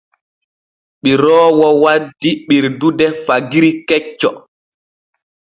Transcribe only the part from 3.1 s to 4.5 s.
fagiri kecce.